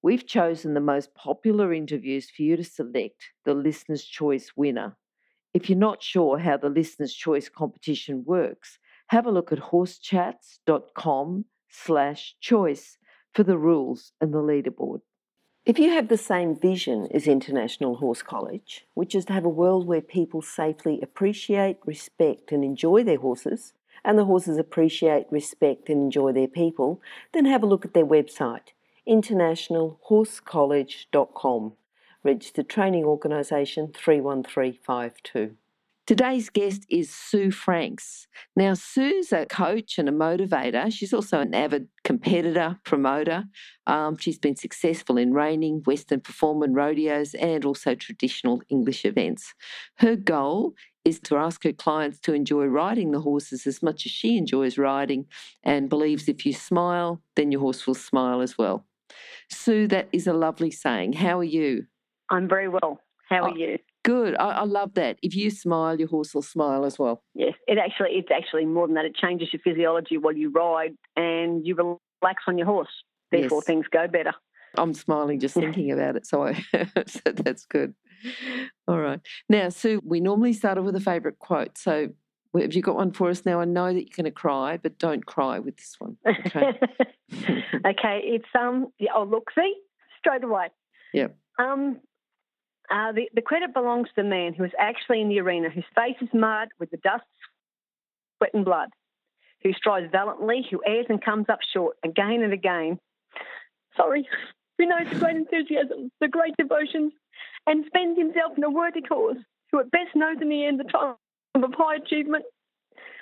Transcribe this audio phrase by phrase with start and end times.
[0.00, 4.96] We've chosen the most popular interviews for you to select the Listener's Choice winner.
[5.52, 11.46] If you're not sure how the Listener's Choice competition works, have a look at horsechats.com
[11.68, 12.98] slash choice
[13.34, 15.00] for the rules and the leaderboard.
[15.66, 19.50] If you have the same vision as International Horse College, which is to have a
[19.50, 25.90] world where people safely appreciate, respect, and enjoy their horses, and the horses appreciate, respect,
[25.90, 27.02] and enjoy their people,
[27.34, 28.68] then have a look at their website,
[29.08, 31.72] internationalhorsecollege.com,
[32.22, 35.56] registered training organisation 31352.
[36.06, 38.28] Today's guest is Sue Franks.
[38.56, 40.90] Now, Sue's a coach and a motivator.
[40.90, 43.44] She's also an avid competitor, promoter.
[43.86, 49.52] Um, she's been successful in reining, Western performance rodeos, and also traditional English events.
[49.96, 50.72] Her goal
[51.04, 54.78] is to ask her clients to enjoy riding the horses as much as she enjoys
[54.78, 55.26] riding
[55.62, 58.86] and believes if you smile, then your horse will smile as well.
[59.50, 61.14] Sue, that is a lovely saying.
[61.14, 61.86] How are you?
[62.30, 63.00] I'm very well.
[63.28, 63.78] How are oh, you?
[64.04, 64.36] Good.
[64.38, 65.18] I, I, love that.
[65.22, 67.22] If you smile, your horse will smile as well.
[67.34, 69.04] Yes, it actually it's actually more than that.
[69.04, 72.88] It changes your physiology while you ride, and you relax on your horse.
[73.30, 73.66] Therefore, yes.
[73.66, 74.32] things go better.
[74.76, 76.64] I'm smiling just thinking about it, so, I,
[77.06, 77.94] so that's good.
[78.86, 79.20] All right.
[79.48, 81.76] Now, Sue, we normally start off with a favourite quote.
[81.78, 82.08] So,
[82.54, 83.60] have you got one for us now?
[83.60, 86.16] I know that you're going to cry, but don't cry with this one.
[86.26, 86.78] Okay.
[87.86, 88.20] okay.
[88.24, 88.88] It's um.
[89.14, 89.74] Oh, look, see
[90.18, 90.68] straight away.
[91.12, 91.28] Yeah.
[91.58, 92.00] Um,
[92.90, 95.84] uh, the, the credit belongs to the man who is actually in the arena, whose
[95.94, 97.24] face is marred with the dust,
[98.38, 98.88] sweat, and blood,
[99.62, 102.98] who strives valiantly, who errs and comes up short again and again.
[103.96, 104.26] Sorry,
[104.78, 107.12] who knows the great enthusiasm, the great devotion,
[107.66, 109.36] and spends himself in a worthy cause,
[109.70, 111.18] who at best knows in the end the triumph
[111.64, 112.44] of high achievement.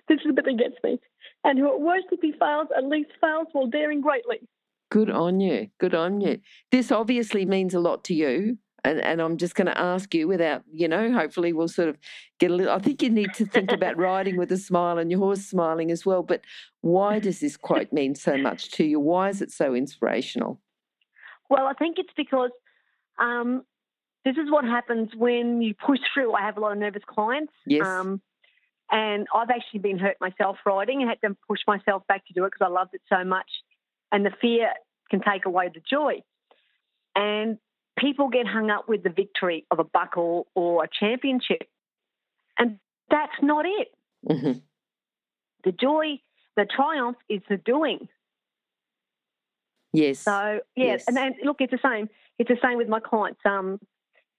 [0.08, 1.00] This is the bit that gets me.
[1.44, 4.38] And who at worst, if he fails, at least fails while daring greatly.
[4.90, 5.68] Good on you.
[5.78, 6.38] Good on you.
[6.70, 10.28] This obviously means a lot to you and, and I'm just going to ask you
[10.28, 11.98] without, you know, hopefully we'll sort of
[12.38, 12.72] get a little.
[12.72, 15.90] I think you need to think about riding with a smile and your horse smiling
[15.90, 16.22] as well.
[16.22, 16.42] But
[16.82, 19.00] why does this quote mean so much to you?
[19.00, 20.60] Why is it so inspirational?
[21.50, 22.50] Well, I think it's because
[23.18, 23.64] um,
[24.24, 26.34] this is what happens when you push through.
[26.34, 27.52] I have a lot of nervous clients.
[27.66, 27.84] Yes.
[27.84, 28.20] Um,
[28.90, 32.44] and I've actually been hurt myself riding and had to push myself back to do
[32.44, 33.50] it because I loved it so much.
[34.12, 34.70] And the fear
[35.10, 36.22] can take away the joy.
[37.14, 37.58] And
[37.98, 41.68] people get hung up with the victory of a buckle or a championship.
[42.58, 42.78] And
[43.10, 43.88] that's not it.
[44.28, 44.58] Mm-hmm.
[45.64, 46.20] The joy,
[46.56, 48.08] the triumph is the doing.
[49.92, 50.20] Yes.
[50.20, 51.04] So yes, yes.
[51.08, 52.08] and then look, it's the same.
[52.38, 53.40] It's the same with my clients.
[53.44, 53.80] Um,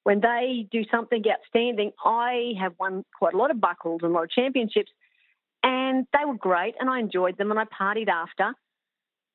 [0.08, 4.16] when they do something outstanding, I have won quite a lot of buckles and a
[4.16, 4.90] lot of championships,
[5.64, 8.54] and they were great, and I enjoyed them, and I partied after.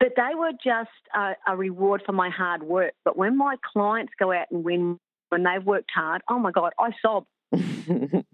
[0.00, 2.94] But they were just a, a reward for my hard work.
[3.04, 6.72] But when my clients go out and win, when they've worked hard, oh my God,
[6.78, 7.26] I sob.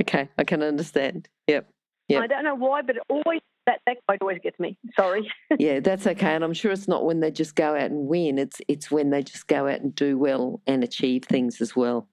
[0.00, 1.28] okay, I can understand.
[1.48, 1.68] Yep.
[2.08, 2.22] Yep.
[2.22, 4.76] I don't know why, but it always that that quote always gets me.
[4.98, 5.30] Sorry.
[5.58, 8.38] yeah, that's okay, and I'm sure it's not when they just go out and win.
[8.38, 12.08] It's it's when they just go out and do well and achieve things as well.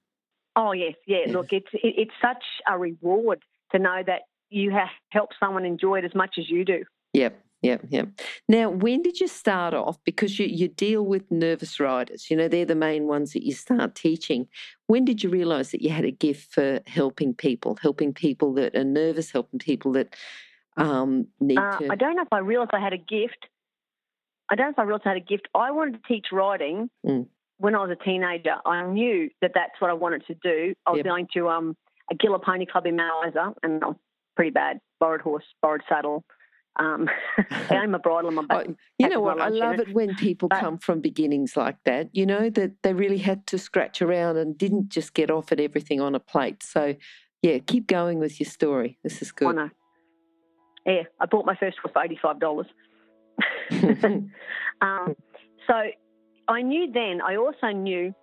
[0.56, 1.20] Oh yes, yeah.
[1.26, 1.34] yeah.
[1.34, 6.00] Look, it's it, it's such a reward to know that you have helped someone enjoy
[6.00, 6.84] it as much as you do.
[7.14, 8.10] Yep, Yep, yep.
[8.48, 10.00] Now, when did you start off?
[10.04, 13.54] Because you, you deal with nervous riders, you know, they're the main ones that you
[13.54, 14.48] start teaching.
[14.88, 18.76] When did you realise that you had a gift for helping people, helping people that
[18.76, 20.16] are nervous, helping people that
[20.78, 21.92] um, need uh, to?
[21.92, 23.48] I don't know if I realised I had a gift.
[24.50, 25.48] I don't know if I realised I had a gift.
[25.56, 27.28] I wanted to teach riding mm.
[27.58, 28.56] when I was a teenager.
[28.66, 30.74] I knew that that's what I wanted to do.
[30.86, 31.06] I was yep.
[31.06, 31.78] going to um,
[32.12, 33.96] a Gila Pony Club in Mount Isa, and I was
[34.36, 34.80] pretty bad.
[35.00, 36.24] Borrowed horse, borrowed saddle
[36.78, 37.10] um,
[37.70, 38.68] I'm a bridle on my back.
[38.70, 39.42] Oh, you know what?
[39.42, 42.10] I love it when people but, come from beginnings like that.
[42.14, 45.60] You know that they really had to scratch around and didn't just get off at
[45.60, 46.64] everything on a plate.
[46.64, 46.96] So,
[47.42, 48.98] yeah, keep going with your story.
[49.04, 49.72] This is good.
[50.86, 52.68] Yeah, I bought my first for eighty-five dollars.
[54.82, 55.16] um,
[55.68, 55.74] so
[56.48, 57.22] I knew then.
[57.22, 58.14] I also knew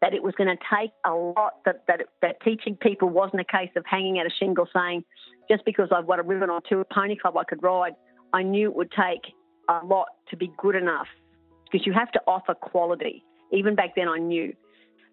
[0.00, 1.54] that it was going to take a lot.
[1.64, 5.04] That that that teaching people wasn't a case of hanging out a shingle saying,
[5.50, 7.94] just because I've got a ribbon or two, a pony club I could ride,
[8.32, 9.32] I knew it would take
[9.68, 11.06] a lot to be good enough
[11.70, 13.24] because you have to offer quality.
[13.52, 14.54] even back then I knew.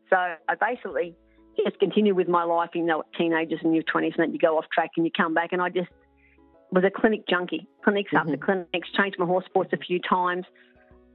[0.09, 1.15] So I basically
[1.63, 4.57] just continued with my life, you know, teenagers and your 20s, and then you go
[4.57, 5.50] off track and you come back.
[5.51, 5.89] And I just
[6.72, 8.30] was a clinic junkie, clinics mm-hmm.
[8.30, 10.46] after clinics, changed my horse sports a few times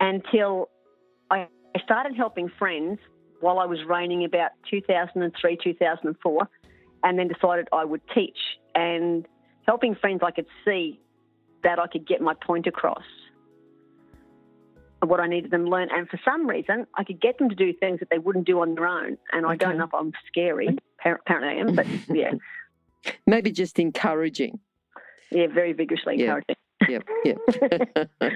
[0.00, 0.68] until
[1.30, 1.46] I
[1.84, 2.98] started helping friends
[3.40, 6.48] while I was reining about 2003, 2004,
[7.04, 8.38] and then decided I would teach.
[8.74, 9.26] And
[9.66, 11.00] helping friends, I could see
[11.62, 13.04] that I could get my point across
[15.00, 15.88] what I needed them to learn.
[15.90, 18.60] And for some reason, I could get them to do things that they wouldn't do
[18.60, 19.18] on their own.
[19.32, 19.52] And okay.
[19.52, 20.78] I don't know if I'm scary.
[21.00, 22.32] Apparently I am, but yeah.
[23.26, 24.60] Maybe just encouraging.
[25.32, 26.36] Yeah, very vigorously yeah.
[26.36, 26.56] encouraging.
[26.88, 28.32] Yep, yep.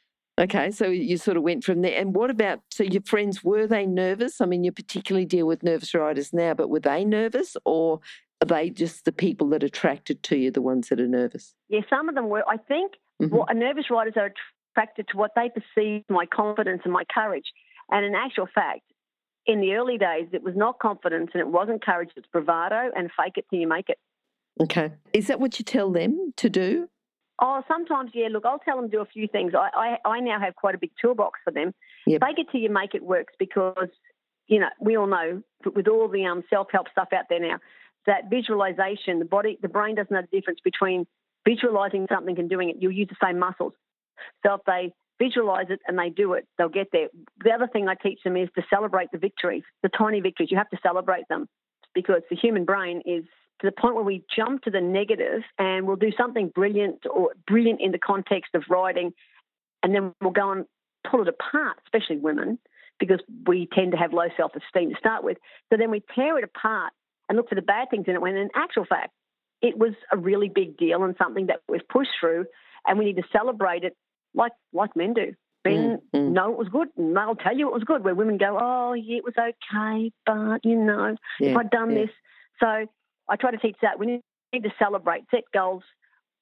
[0.40, 1.98] okay, so you sort of went from there.
[1.98, 4.40] And what about, so your friends, were they nervous?
[4.40, 8.00] I mean, you particularly deal with nervous riders now, but were they nervous or
[8.42, 11.54] are they just the people that attracted to you, the ones that are nervous?
[11.68, 12.42] Yeah, some of them were.
[12.48, 13.34] I think mm-hmm.
[13.34, 14.32] well, nervous riders are
[14.74, 17.46] attracted to what they perceive my confidence and my courage.
[17.90, 18.82] And in actual fact,
[19.46, 23.10] in the early days, it was not confidence and it wasn't courage, it's bravado and
[23.16, 23.98] fake it till you make it.
[24.60, 24.92] Okay.
[25.12, 26.88] Is that what you tell them to do?
[27.40, 28.28] Oh, sometimes, yeah.
[28.30, 29.52] Look, I'll tell them to do a few things.
[29.54, 31.74] I, I, I now have quite a big toolbox for them.
[32.06, 32.20] Yep.
[32.20, 33.88] Fake it till you make it works because,
[34.46, 35.42] you know, we all know
[35.74, 37.58] with all the um, self help stuff out there now,
[38.06, 41.06] that visualization, the body, the brain doesn't know the difference between
[41.48, 42.76] visualizing something and doing it.
[42.78, 43.72] You'll use the same muscles.
[44.44, 47.08] So if they visualize it and they do it, they'll get there.
[47.42, 50.50] The other thing I teach them is to celebrate the victories, the tiny victories.
[50.50, 51.48] You have to celebrate them
[51.94, 53.24] because the human brain is
[53.62, 57.30] to the point where we jump to the negative and we'll do something brilliant or
[57.46, 59.12] brilliant in the context of writing,
[59.82, 60.66] and then we'll go and
[61.08, 62.58] pull it apart, especially women,
[62.98, 65.38] because we tend to have low self esteem to start with.
[65.70, 66.92] So then we tear it apart
[67.28, 69.10] and look for the bad things in it when in actual fact
[69.62, 72.46] it was a really big deal and something that was pushed through
[72.86, 73.96] and we need to celebrate it
[74.34, 75.34] like like men do.
[75.64, 76.32] Men mm, mm.
[76.32, 78.02] know it was good, and they'll tell you it was good.
[78.02, 81.90] Where women go, oh yeah, it was okay, but you know, yeah, if I'd done
[81.90, 82.02] yeah.
[82.02, 82.10] this.
[82.58, 82.86] So
[83.28, 85.82] I try to teach that we need to celebrate, set goals,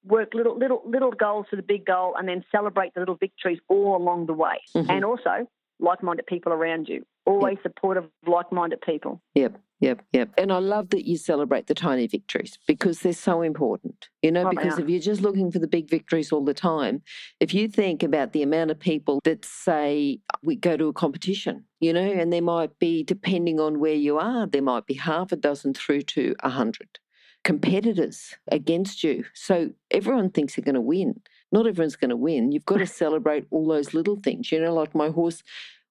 [0.05, 3.59] work little little little goals to the big goal, and then celebrate the little victories
[3.69, 4.61] all along the way.
[4.75, 4.91] Mm-hmm.
[4.91, 5.49] And also
[5.79, 7.05] like-minded people around you.
[7.25, 7.73] Always yep.
[7.75, 9.21] supportive like-minded people.
[9.35, 9.59] Yep.
[9.81, 10.31] Yep, yep.
[10.37, 14.09] And I love that you celebrate the tiny victories because they're so important.
[14.21, 17.03] You know, oh, because if you're just looking for the big victories all the time,
[17.41, 21.65] if you think about the amount of people that say we go to a competition,
[21.81, 25.33] you know, and there might be, depending on where you are, there might be half
[25.33, 26.99] a dozen through to a hundred
[27.43, 29.25] competitors against you.
[29.35, 31.23] So everyone thinks they're going to win.
[31.53, 32.53] Not everyone's going to win.
[32.53, 34.53] You've got to celebrate all those little things.
[34.53, 35.43] You know, like my horse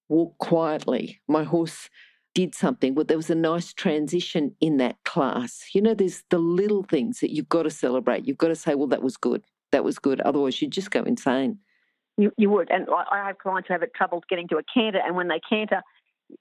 [0.08, 1.22] walked quietly.
[1.28, 1.90] My horse
[2.34, 2.96] did something.
[2.96, 5.66] Well, there was a nice transition in that class.
[5.74, 8.26] You know, there's the little things that you've got to celebrate.
[8.26, 9.44] You've got to say, well, that was good.
[9.72, 10.22] That was good.
[10.22, 11.60] Otherwise, you'd just go insane.
[12.18, 12.70] You, you would.
[12.70, 15.40] And I have clients who have it trouble getting to a canter, and when they
[15.50, 15.82] canter,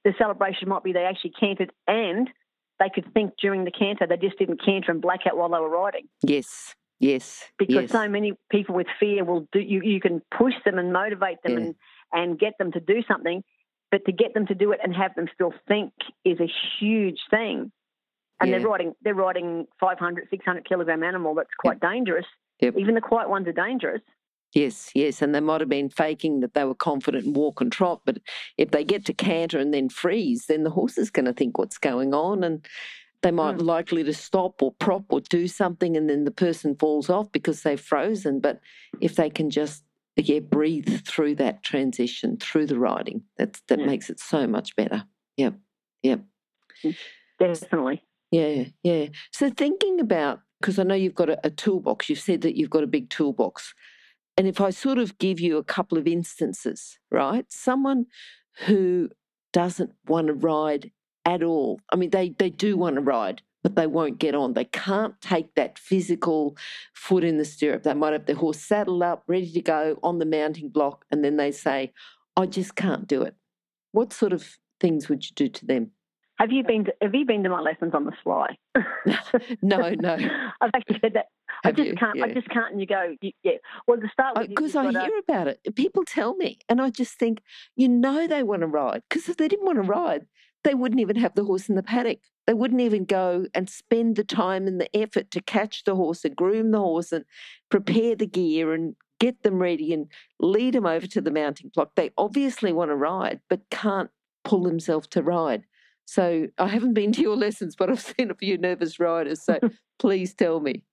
[0.05, 2.29] the celebration might be they actually cantered and
[2.79, 4.07] they could think during the canter.
[4.07, 6.09] They just didn't canter and black out while they were riding.
[6.23, 6.75] Yes.
[7.01, 7.45] Yes.
[7.59, 7.91] Because yes.
[7.91, 11.53] so many people with fear will do you you can push them and motivate them
[11.53, 11.59] yeah.
[11.59, 11.75] and,
[12.13, 13.43] and get them to do something
[13.91, 15.93] but to get them to do it and have them still think
[16.25, 17.73] is a huge thing.
[18.41, 18.59] And yeah.
[18.59, 21.91] they're riding they're riding 500, 600 kilogram animal that's quite yep.
[21.93, 22.27] dangerous.
[22.61, 22.75] Yep.
[22.79, 24.03] Even the quiet ones are dangerous.
[24.55, 27.71] Yes, yes, and they might have been faking that they were confident and walk and
[27.71, 28.19] trot, but
[28.57, 31.59] if they get to canter and then freeze, then the horse is going to think
[31.59, 32.67] what's going on, and
[33.23, 33.67] they might mm.
[33.67, 37.63] likely to stop or prop or do something, and then the person falls off because
[37.63, 38.41] they've frozen.
[38.41, 38.61] But
[39.03, 39.85] if they can just
[40.27, 43.23] yeah, breathe through that transition, through the riding.
[43.37, 43.87] That's that yeah.
[43.87, 45.05] makes it so much better.
[45.37, 45.55] Yep.
[46.03, 46.21] Yep.
[46.85, 46.97] Mm,
[47.39, 48.03] definitely.
[48.31, 49.07] Yeah, yeah.
[49.33, 52.71] So thinking about because I know you've got a, a toolbox, you've said that you've
[52.71, 53.75] got a big toolbox.
[54.37, 57.45] And if I sort of give you a couple of instances, right?
[57.49, 58.07] Someone
[58.67, 59.11] who
[59.53, 60.91] doesn't want to ride
[61.25, 61.81] at all.
[61.93, 64.55] I mean, they, they do want to ride, but they won't get on.
[64.55, 66.57] They can't take that physical
[66.95, 67.83] foot in the stirrup.
[67.83, 71.25] They might have their horse saddled up, ready to go on the mounting block, and
[71.25, 71.93] then they say,
[72.37, 73.35] I just can't do it.
[73.93, 75.91] What sort of things would you do to them?
[76.39, 78.57] Have you been to, have you been to my lessons on the sly?
[79.63, 80.15] no, no.
[80.61, 81.27] I've actually said that.
[81.65, 81.95] Have I just you?
[81.97, 82.17] can't.
[82.17, 82.27] Yeah.
[82.27, 82.71] I just can't.
[82.71, 83.55] And you go, yeah.
[83.89, 85.61] Well, to start oh, with, because I hear about it.
[85.75, 87.41] People tell me, and I just think,
[87.75, 89.03] you know, they want to ride.
[89.09, 90.27] Because if they didn't want to ride,
[90.69, 92.19] they wouldn't even have the horse in the paddock.
[92.47, 96.27] They wouldn't even go and spend the time and the effort to catch the horse
[96.27, 97.25] and groom the horse and
[97.71, 100.09] prepare the gear and get them ready and
[100.41, 101.93] lead them over to the mounting block.
[101.95, 104.11] They obviously want to ride, but can't
[104.45, 105.65] pull themselves to ride.
[106.05, 109.43] So I haven't been to your lessons, but I've seen a few nervous riders.
[109.43, 109.59] So
[109.99, 110.85] please tell me.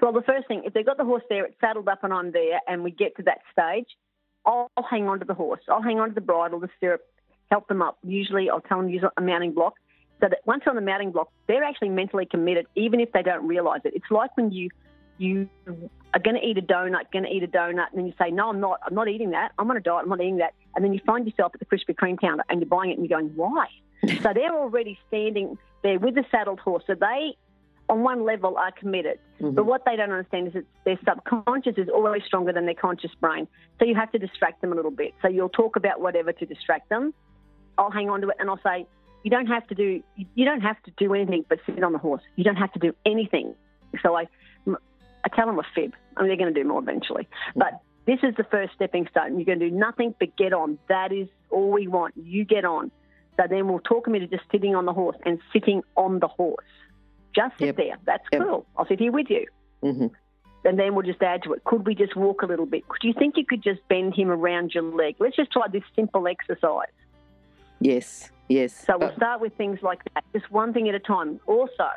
[0.00, 2.32] Well, the first thing, if they've got the horse there, it's saddled up and I'm
[2.32, 3.88] there, and we get to that stage,
[4.46, 5.60] I'll hang on to the horse.
[5.68, 7.02] I'll hang on to the bridle, the stirrup,
[7.50, 7.98] help them up.
[8.02, 9.74] Usually, I'll tell them to use a mounting block
[10.20, 13.22] so that once they're on the mounting block, they're actually mentally committed, even if they
[13.22, 13.94] don't realize it.
[13.94, 14.70] It's like when you
[15.18, 15.48] you
[16.14, 18.30] are going to eat a donut, going to eat a donut, and then you say,
[18.30, 18.80] "No, I'm not.
[18.84, 19.52] I'm not eating that.
[19.58, 20.02] I'm on a diet.
[20.04, 22.60] I'm not eating that." And then you find yourself at the Krispy Kreme counter and
[22.60, 23.66] you're buying it, and you're going, "Why?"
[24.22, 26.84] so they're already standing there with the saddled horse.
[26.86, 27.36] So they,
[27.88, 29.18] on one level, are committed.
[29.40, 29.54] Mm-hmm.
[29.54, 33.10] But what they don't understand is that their subconscious is always stronger than their conscious
[33.20, 33.48] brain.
[33.78, 35.14] So you have to distract them a little bit.
[35.20, 37.12] So you'll talk about whatever to distract them.
[37.78, 38.86] I'll hang on to it and I'll say,
[39.22, 40.02] you don't have to do
[40.34, 42.22] you don't have to do anything but sit on the horse.
[42.36, 43.54] You don't have to do anything.
[44.02, 44.26] So I
[44.66, 45.94] I tell them a fib.
[46.16, 49.36] I mean, they're going to do more eventually, but this is the first stepping stone.
[49.38, 50.78] You're going to do nothing but get on.
[50.88, 52.14] That is all we want.
[52.16, 52.90] You get on.
[53.36, 56.26] So then we'll talk them into just sitting on the horse and sitting on the
[56.26, 56.64] horse.
[57.34, 57.76] Just sit yep.
[57.76, 57.98] there.
[58.06, 58.42] That's yep.
[58.42, 58.66] cool.
[58.76, 59.46] I'll sit here with you.
[59.82, 60.06] Mm-hmm.
[60.64, 61.62] And then we'll just add to it.
[61.64, 62.82] Could we just walk a little bit?
[63.00, 65.16] Do you think you could just bend him around your leg?
[65.20, 66.88] Let's just try this simple exercise.
[67.80, 68.30] Yes.
[68.48, 68.84] Yes.
[68.86, 71.40] So we'll uh, start with things like that, just one thing at a time.
[71.46, 71.90] Also,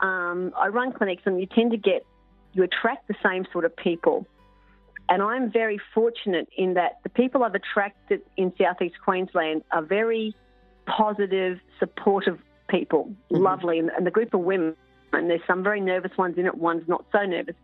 [0.00, 2.04] um, I run clinics and you tend to get,
[2.52, 4.26] you attract the same sort of people.
[5.08, 10.34] And I'm very fortunate in that the people I've attracted in southeast Queensland are very
[10.86, 12.38] positive, supportive
[12.68, 13.42] people, mm-hmm.
[13.42, 13.78] lovely.
[13.78, 14.76] And, and the group of women,
[15.12, 17.54] and there's some very nervous ones in it, one's not so nervous.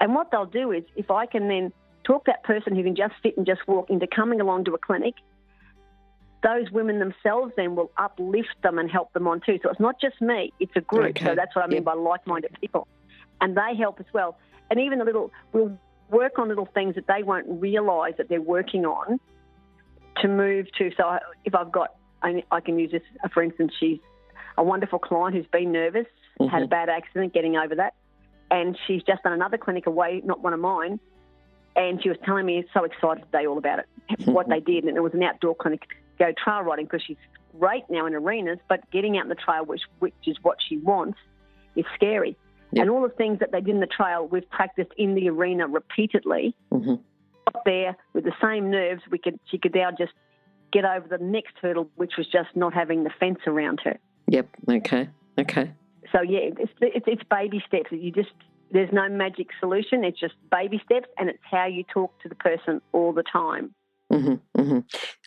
[0.00, 1.72] And what they'll do is, if I can then
[2.04, 4.78] talk that person who can just sit and just walk into coming along to a
[4.78, 5.14] clinic
[6.42, 9.58] those women themselves then will uplift them and help them on too.
[9.62, 11.10] So it's not just me, it's a group.
[11.10, 11.26] Okay.
[11.26, 11.84] So that's what I mean yep.
[11.84, 12.88] by like minded people.
[13.40, 14.38] And they help as well.
[14.70, 15.76] And even a little, we'll
[16.10, 19.20] work on little things that they won't realise that they're working on
[20.22, 20.90] to move to.
[20.96, 23.98] So if I've got, I, I can use this, uh, for instance, she's
[24.56, 26.06] a wonderful client who's been nervous,
[26.38, 26.50] mm-hmm.
[26.50, 27.94] had a bad accident, getting over that.
[28.50, 31.00] And she's just done another clinic away, not one of mine.
[31.76, 33.86] And she was telling me so excited today all about it,
[34.26, 34.84] what they did.
[34.84, 35.86] And it was an outdoor clinic
[36.20, 37.16] go trail riding because she's
[37.58, 40.76] great now in arenas, but getting out in the trail, which which is what she
[40.76, 41.18] wants,
[41.74, 42.36] is scary.
[42.72, 42.82] Yep.
[42.82, 45.66] And all the things that they did in the trail, we've practiced in the arena
[45.66, 46.54] repeatedly.
[46.70, 46.94] Mm-hmm.
[47.48, 50.12] Up there with the same nerves, we could she could now just
[50.72, 53.98] get over the next hurdle, which was just not having the fence around her.
[54.28, 54.48] Yep.
[54.70, 55.08] Okay.
[55.38, 55.72] Okay.
[56.12, 57.90] So yeah, it's it's, it's baby steps.
[57.90, 58.30] You just
[58.70, 60.04] there's no magic solution.
[60.04, 63.74] It's just baby steps, and it's how you talk to the person all the time.
[64.12, 64.78] Mm-hmm, mm-hmm.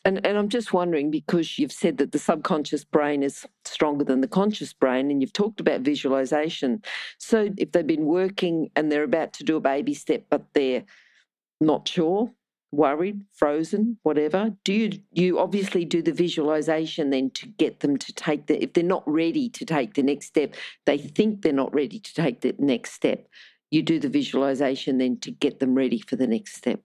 [0.04, 4.20] And and I'm just wondering because you've said that the subconscious brain is stronger than
[4.20, 6.82] the conscious brain, and you've talked about visualization.
[7.18, 10.84] So if they've been working and they're about to do a baby step, but they're
[11.62, 12.34] not sure,
[12.74, 18.12] worried, frozen, whatever, do you you obviously do the visualization then to get them to
[18.12, 21.74] take the if they're not ready to take the next step, they think they're not
[21.74, 23.28] ready to take the next step.
[23.72, 26.82] You do the visualization then to get them ready for the next step.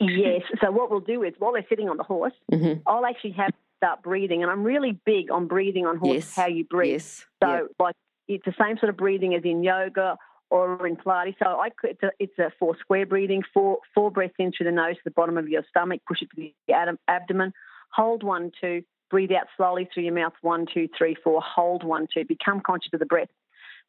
[0.00, 0.42] Yes.
[0.62, 2.80] So what we'll do is while they're sitting on the horse, mm-hmm.
[2.86, 6.14] I'll actually have start breathing, and I'm really big on breathing on horse.
[6.14, 6.36] Yes.
[6.36, 6.92] How you breathe.
[6.92, 7.24] Yes.
[7.42, 7.66] So yep.
[7.78, 7.94] like
[8.28, 10.16] it's the same sort of breathing as in yoga
[10.50, 11.36] or in Pilates.
[11.42, 14.72] So I it's a, it's a four square breathing, four four breaths in through the
[14.72, 17.52] nose to the bottom of your stomach, push it to the abdomen,
[17.90, 22.06] hold one two, breathe out slowly through your mouth one two three four, hold one
[22.12, 23.28] two, become conscious of the breath.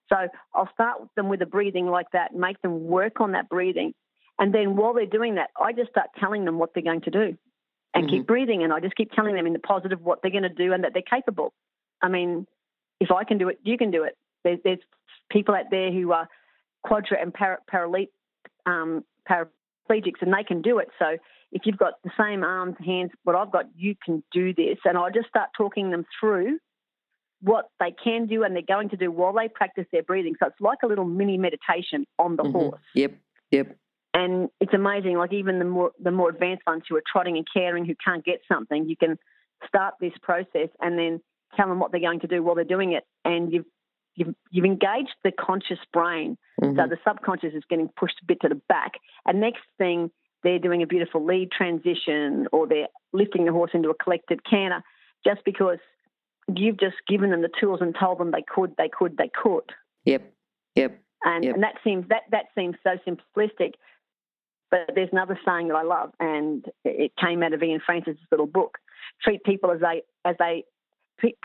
[0.09, 3.93] So I'll start them with a breathing like that, make them work on that breathing,
[4.39, 7.11] and then while they're doing that, I just start telling them what they're going to
[7.11, 7.37] do
[7.93, 8.09] and mm-hmm.
[8.09, 8.63] keep breathing.
[8.63, 10.83] And I just keep telling them in the positive what they're going to do and
[10.83, 11.53] that they're capable.
[12.01, 12.47] I mean,
[12.99, 14.17] if I can do it, you can do it.
[14.43, 14.79] There's, there's
[15.29, 16.27] people out there who are
[16.83, 17.57] quadra and para,
[18.65, 20.89] um, paraplegics and they can do it.
[20.97, 21.17] So
[21.51, 24.77] if you've got the same arms, hands, what I've got, you can do this.
[24.85, 26.57] And I just start talking them through
[27.41, 30.35] what they can do and they're going to do while they practice their breathing.
[30.39, 32.51] So it's like a little mini meditation on the mm-hmm.
[32.51, 32.81] horse.
[32.95, 33.15] Yep,
[33.51, 33.77] yep.
[34.13, 37.47] And it's amazing, like even the more the more advanced ones who are trotting and
[37.53, 39.17] caring who can't get something, you can
[39.65, 41.21] start this process and then
[41.55, 43.03] tell them what they're going to do while they're doing it.
[43.23, 43.65] And you've
[44.15, 46.37] you've, you've engaged the conscious brain.
[46.61, 46.77] Mm-hmm.
[46.77, 48.93] So the subconscious is getting pushed a bit to the back.
[49.25, 50.11] And next thing,
[50.43, 54.81] they're doing a beautiful lead transition or they're lifting the horse into a collected canter
[55.25, 55.77] just because
[56.55, 59.71] you've just given them the tools and told them they could, they could, they could.
[60.05, 60.33] Yep.
[60.75, 60.99] Yep.
[61.23, 61.53] And, yep.
[61.53, 63.73] and that seems that that seems so simplistic.
[64.71, 68.47] But there's another saying that I love, and it came out of Ian Francis' little
[68.47, 68.77] book:
[69.21, 70.63] treat people as they as they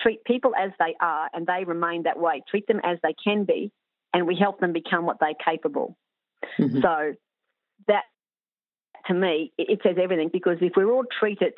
[0.00, 2.42] treat people as they are, and they remain that way.
[2.49, 3.73] Treat them as they can be,
[4.14, 5.97] and we help them become what they're capable.
[6.59, 6.80] Mm-hmm.
[6.80, 7.14] So
[7.88, 8.04] that,
[9.06, 11.54] to me, it says everything because if we're all treated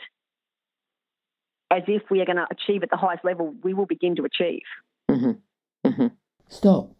[1.71, 4.25] as if we are going to achieve at the highest level, we will begin to
[4.25, 4.63] achieve.
[5.11, 5.89] Mm-hmm.
[5.89, 6.07] Mm-hmm.
[6.49, 6.93] Stop.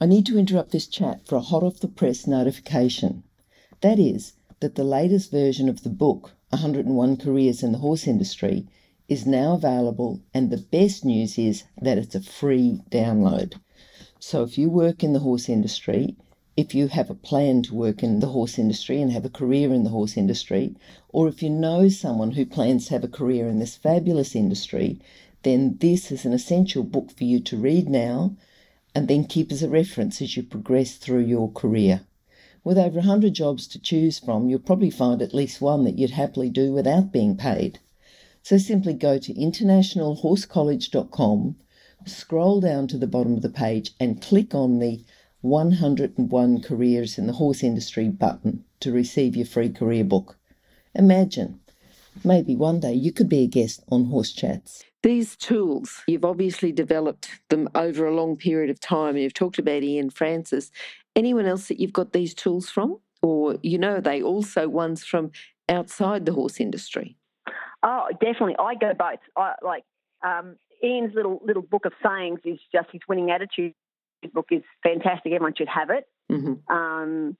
[0.00, 3.24] I need to interrupt this chat for a hot off the press notification.
[3.82, 8.66] That is, that the latest version of the book, 101 Careers in the Horse Industry
[9.08, 13.54] is now available, and the best news is that it's a free download.
[14.18, 16.14] So if you work in the horse industry,
[16.58, 19.72] if you have a plan to work in the horse industry and have a career
[19.72, 20.74] in the horse industry,
[21.08, 25.00] or if you know someone who plans to have a career in this fabulous industry,
[25.42, 28.36] then this is an essential book for you to read now
[28.94, 32.02] and then keep as a reference as you progress through your career.
[32.62, 36.10] With over 100 jobs to choose from, you'll probably find at least one that you'd
[36.10, 37.78] happily do without being paid.
[38.42, 41.56] So simply go to internationalhorsecollege.com,
[42.04, 45.02] scroll down to the bottom of the page, and click on the
[45.40, 50.36] 101 Careers in the Horse Industry button to receive your free career book.
[50.94, 51.60] Imagine,
[52.22, 54.84] maybe one day you could be a guest on Horse Chats.
[55.02, 59.16] These tools, you've obviously developed them over a long period of time.
[59.16, 60.70] You've talked about Ian Francis.
[61.16, 62.98] Anyone else that you've got these tools from?
[63.22, 65.30] Or, you know, they also ones from
[65.68, 67.16] outside the horse industry?
[67.82, 68.56] Oh, definitely.
[68.58, 69.20] I go both.
[69.36, 69.84] I like
[70.22, 73.74] um, Ian's little little book of sayings is just his winning attitude
[74.22, 75.32] his book is fantastic.
[75.32, 76.04] Everyone should have it.
[76.30, 76.74] Mm-hmm.
[76.74, 77.36] Um,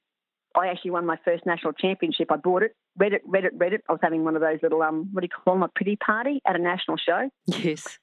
[0.56, 2.32] I actually won my first national championship.
[2.32, 3.82] I bought it, read it, read it, read it.
[3.88, 5.96] I was having one of those little um, what do you call them, a pity
[5.96, 7.30] party at a national show.
[7.46, 7.98] Yes.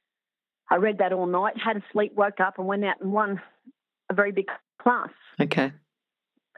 [0.69, 3.41] I read that all night, had a sleep, woke up, and went out and won
[4.09, 4.47] a very big
[4.81, 5.09] class.
[5.39, 5.71] Okay.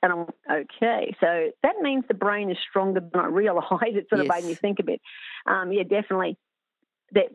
[0.01, 1.15] And I'm okay.
[1.19, 3.67] So that means the brain is stronger than I realised.
[3.81, 4.41] It sort of yes.
[4.41, 5.01] made me think a bit.
[5.46, 6.38] Um, yeah, definitely.
[7.12, 7.25] That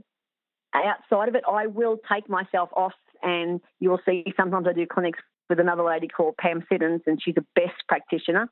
[0.74, 5.18] outside of it, I will take myself off and you'll see sometimes I do clinics
[5.48, 8.48] with another lady called Pam Siddons, and she's a best practitioner.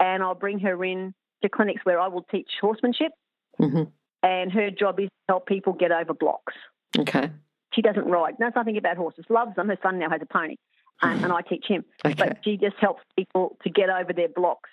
[0.00, 3.12] And I'll bring her in to clinics where I will teach horsemanship.
[3.60, 3.84] Mm-hmm.
[4.22, 6.54] And her job is to help people get over blocks.
[6.98, 7.30] Okay.
[7.72, 9.68] She doesn't ride, knows nothing about horses, loves them.
[9.68, 10.56] Her son now has a pony,
[11.02, 11.84] and, and I teach him.
[12.04, 12.14] Okay.
[12.14, 14.70] But she just helps people to get over their blocks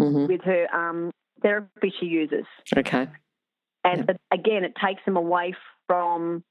[0.00, 0.26] mm-hmm.
[0.26, 1.10] with her um,
[1.42, 2.46] therapy she uses.
[2.76, 3.08] Okay.
[3.84, 4.20] And yep.
[4.32, 5.54] again, it takes them away
[5.86, 6.42] from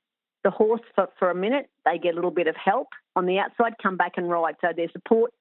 [0.44, 1.70] the horse for, for a minute.
[1.86, 4.56] They get a little bit of help on the outside, come back and ride.
[4.62, 5.34] So there's support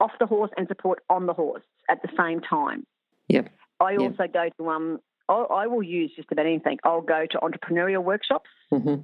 [0.00, 2.86] off the horse and support on the horse at the same time.
[3.28, 3.48] Yep.
[3.80, 4.00] I yep.
[4.00, 5.00] also go to um.
[5.28, 6.78] I, I will use just about anything.
[6.84, 8.50] I'll go to entrepreneurial workshops.
[8.72, 9.02] Mm-hmm.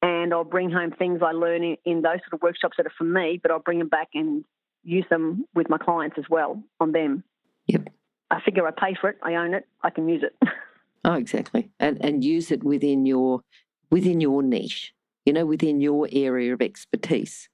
[0.00, 2.92] And I'll bring home things I learn in, in those sort of workshops that are
[2.96, 4.44] for me, but I'll bring them back and
[4.84, 7.24] use them with my clients as well on them.
[7.66, 7.88] Yep.
[8.30, 10.36] I figure I pay for it, I own it, I can use it.
[11.04, 11.70] oh, exactly.
[11.80, 13.42] And and use it within your
[13.90, 14.92] within your niche,
[15.24, 17.48] you know, within your area of expertise.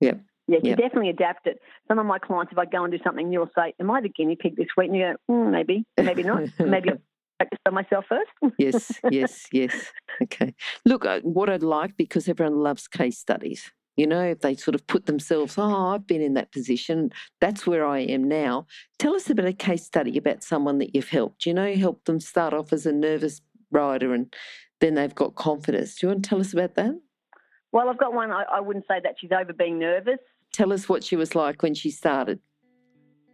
[0.00, 0.20] Yep.
[0.48, 0.78] Yeah, you yep.
[0.78, 1.58] definitely adapt it.
[1.88, 4.00] Some of my clients, if I go and do something new, will say, Am I
[4.00, 4.88] the guinea pig this week?
[4.88, 6.42] And you go, mm, Maybe, maybe not.
[6.60, 6.98] maybe I'll
[7.38, 8.54] practice on myself first.
[8.58, 9.92] yes, yes, yes.
[10.22, 10.54] Okay.
[10.84, 14.74] Look, uh, what I'd like, because everyone loves case studies, you know, if they sort
[14.74, 18.66] of put themselves, Oh, I've been in that position, that's where I am now.
[18.98, 21.46] Tell us about a case study about someone that you've helped.
[21.46, 23.40] You know, helped them start off as a nervous
[23.72, 24.32] rider and
[24.80, 25.96] then they've got confidence.
[25.96, 26.98] Do you want to tell us about that?
[27.72, 28.30] Well, I've got one.
[28.30, 30.18] I, I wouldn't say that she's over being nervous.
[30.52, 32.40] Tell us what she was like when she started.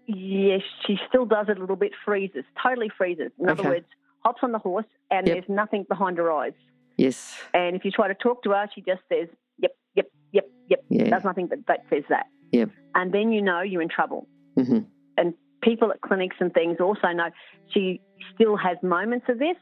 [0.06, 3.30] Yes, she still does it a little bit, freezes, totally freezes.
[3.38, 3.60] In okay.
[3.60, 3.86] other words,
[4.24, 5.36] hops on the horse and yep.
[5.36, 6.54] there's nothing behind her eyes.
[6.96, 7.36] Yes.
[7.54, 9.28] And if you try to talk to her, she just says,
[9.58, 10.84] yep, yep, yep, yep.
[10.88, 11.10] Yeah.
[11.10, 12.26] Does nothing but that says that.
[12.50, 12.70] Yep.
[12.94, 14.26] And then you know you're in trouble.
[14.58, 14.80] Mm-hmm.
[15.16, 17.30] And people at clinics and things also know
[17.72, 18.00] she
[18.34, 19.56] still has moments of this,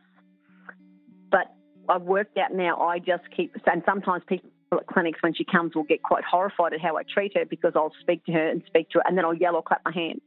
[1.31, 1.55] but
[1.91, 5.75] I've worked out now I just keep, and sometimes people at clinics when she comes
[5.75, 8.63] will get quite horrified at how I treat her because I'll speak to her and
[8.67, 10.21] speak to her and then I'll yell or clap my hands.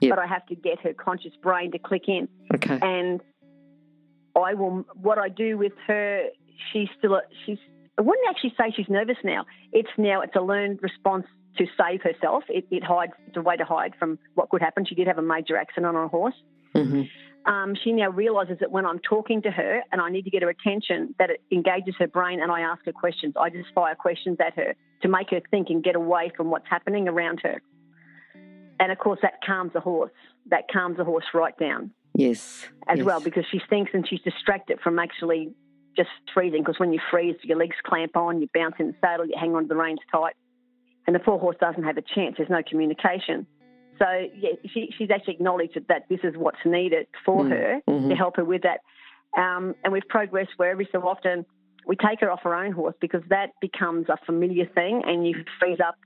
[0.00, 0.10] Yep.
[0.10, 2.28] But I have to get her conscious brain to click in.
[2.52, 2.78] Okay.
[2.82, 3.20] And
[4.36, 6.24] I will, what I do with her,
[6.72, 7.58] she's still, a, she's,
[7.96, 9.46] I wouldn't actually say she's nervous now.
[9.72, 11.26] It's now, it's a learned response
[11.58, 12.42] to save herself.
[12.48, 14.84] It, it hides, it's a way to hide from what could happen.
[14.84, 16.34] She did have a major accident on a horse.
[16.74, 17.02] Mm-hmm
[17.46, 20.42] um, she now realizes that when I'm talking to her and I need to get
[20.42, 23.34] her attention, that it engages her brain and I ask her questions.
[23.38, 26.68] I just fire questions at her to make her think and get away from what's
[26.68, 27.60] happening around her.
[28.80, 30.10] And of course, that calms the horse.
[30.46, 31.90] That calms the horse right down.
[32.14, 32.66] Yes.
[32.88, 33.06] As yes.
[33.06, 35.52] well, because she thinks and she's distracted from actually
[35.96, 36.62] just freezing.
[36.62, 39.54] Because when you freeze, your legs clamp on, you bounce in the saddle, you hang
[39.54, 40.34] on to the reins tight,
[41.06, 42.36] and the poor horse doesn't have a chance.
[42.38, 43.46] There's no communication.
[43.98, 47.50] So yeah, she, she's actually acknowledged that this is what's needed for mm.
[47.50, 48.08] her mm-hmm.
[48.08, 48.80] to help her with that.
[49.40, 51.44] Um, and we've progressed where every so often
[51.86, 55.44] we take her off her own horse because that becomes a familiar thing, and you
[55.60, 55.96] freeze up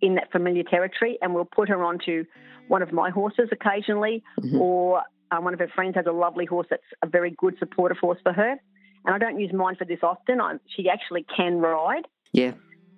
[0.00, 1.18] in that familiar territory.
[1.22, 2.24] And we'll put her onto
[2.68, 4.60] one of my horses occasionally, mm-hmm.
[4.60, 7.98] or um, one of her friends has a lovely horse that's a very good supportive
[7.98, 8.56] horse for her.
[9.04, 10.40] And I don't use mine for this often.
[10.40, 12.06] I, she actually can ride.
[12.32, 12.52] Yeah.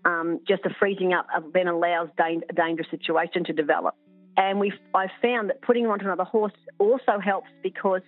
[0.04, 3.94] Um, just a freezing up then allows da- a dangerous situation to develop.
[4.38, 8.02] And we've I've found that putting her onto another horse also helps because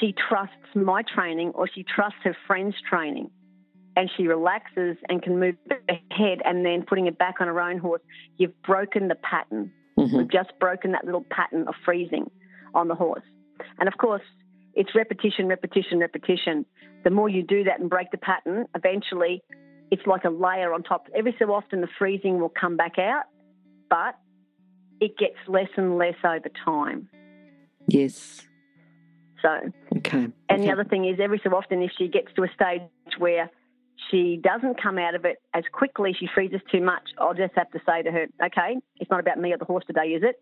[0.00, 3.30] she trusts my training or she trusts her friend's training
[3.96, 5.54] and she relaxes and can move
[5.88, 8.02] ahead and then putting it back on her own horse,
[8.36, 9.70] you've broken the pattern.
[9.96, 10.18] Mhm.
[10.18, 12.28] We've just broken that little pattern of freezing
[12.74, 13.22] on the horse.
[13.78, 14.24] And of course,
[14.74, 16.66] it's repetition, repetition, repetition.
[17.04, 19.40] The more you do that and break the pattern, eventually
[19.92, 21.06] it's like a layer on top.
[21.14, 23.26] Every so often the freezing will come back out,
[23.88, 24.16] but
[25.04, 27.08] it gets less and less over time.
[27.86, 28.46] Yes.
[29.42, 29.50] So,
[29.98, 30.28] Okay.
[30.48, 32.80] and the other thing is, every so often, if she gets to a stage
[33.18, 33.50] where
[34.10, 37.70] she doesn't come out of it as quickly, she freezes too much, I'll just have
[37.72, 40.40] to say to her, okay, it's not about me or the horse today, is it?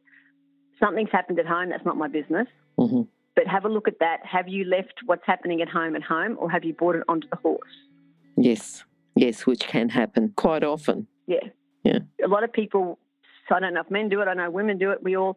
[0.78, 2.46] Something's happened at home, that's not my business.
[2.78, 3.08] Mhm.
[3.34, 4.24] But have a look at that.
[4.24, 7.26] Have you left what's happening at home at home, or have you brought it onto
[7.28, 7.74] the horse?
[8.36, 8.84] Yes.
[9.16, 11.06] Yes, which can happen quite often.
[11.26, 11.48] Yeah.
[11.82, 12.00] Yeah.
[12.24, 12.98] A lot of people,
[13.50, 15.02] I don't know if men do it, I know women do it.
[15.02, 15.36] We all,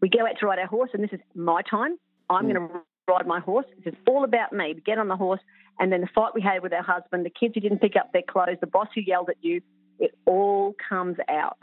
[0.00, 1.96] we go out to ride our horse, and this is my time.
[2.28, 2.52] I'm Mm.
[2.54, 3.66] going to ride my horse.
[3.84, 4.72] It's all about me.
[4.74, 5.40] We get on the horse,
[5.78, 8.12] and then the fight we had with our husband, the kids who didn't pick up
[8.12, 9.60] their clothes, the boss who yelled at you,
[9.98, 11.58] it all comes out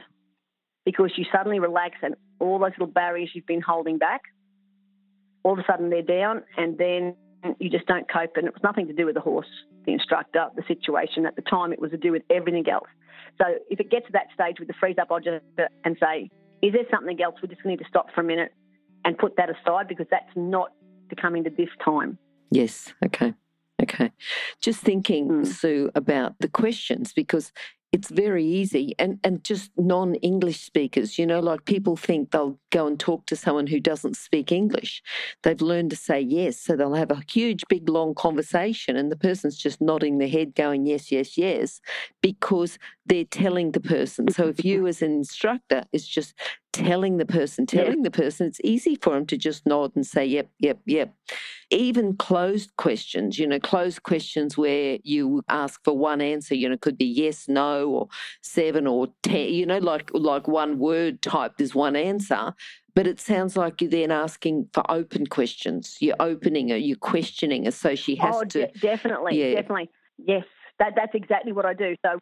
[0.86, 4.22] because you suddenly relax, and all those little barriers you've been holding back,
[5.44, 7.16] all of a sudden they're down, and then
[7.60, 8.36] you just don't cope.
[8.38, 9.48] And it was nothing to do with the horse,
[9.88, 11.74] the instructor, the situation at the time.
[11.74, 12.90] It was to do with everything else.
[13.40, 15.44] So if it gets to that stage with the freeze up, I'll just
[15.84, 16.30] and say,
[16.62, 17.36] is there something else?
[17.42, 18.54] We just need to stop for a minute
[19.06, 20.74] and put that aside because that's not
[21.10, 22.20] to come into this time.
[22.52, 22.94] Yes.
[23.06, 23.34] Okay.
[23.82, 24.12] Okay.
[24.60, 25.48] Just thinking, Mm.
[25.48, 27.52] Sue, about the questions because
[27.94, 32.60] it's very easy and, and just non English speakers, you know, like people think they'll
[32.70, 35.02] go and talk to someone who doesn't speak English.
[35.44, 36.60] They've learned to say yes.
[36.60, 40.54] So they'll have a huge, big, long conversation and the person's just nodding their head,
[40.54, 41.80] going yes, yes, yes,
[42.22, 44.30] because they're telling the person.
[44.32, 46.34] So if you, as an instructor, is just
[46.74, 47.84] telling the person, Yeah.
[47.84, 51.14] telling the person, it's easy for them to just nod and say, yep, yep, yep
[51.70, 56.78] even closed questions, you know, closed questions where you ask for one answer, you know,
[56.78, 58.08] could be yes, no, or
[58.42, 62.54] seven or ten, you know, like like one word typed as one answer.
[62.96, 65.98] But it sounds like you're then asking for open questions.
[66.00, 68.68] You're opening her, you're questioning her, so she has oh, to.
[68.68, 69.56] de- definitely, yeah.
[69.56, 69.90] definitely.
[70.18, 70.46] Yes,
[70.80, 71.96] that, that's exactly what I do.
[72.06, 72.18] So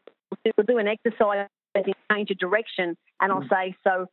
[0.57, 1.47] we'll do, an exercise
[2.11, 3.49] change a direction, and I'll Mm.
[3.49, 4.07] say, so